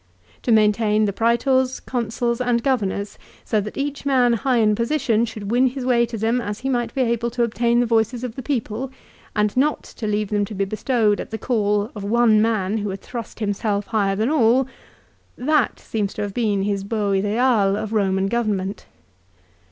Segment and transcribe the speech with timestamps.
[0.41, 5.51] To maintain the Praetors, Consuls, and Governors, so that each man high in position should
[5.51, 8.33] win his way to them as he might be able to obtain the voices of
[8.35, 8.89] the people,
[9.35, 12.89] and not to leave them to be bestowed at the call of one man who
[12.89, 14.65] had thrust himself higher than all,
[15.37, 18.87] that seems to have been his beau ideal of Eoman government.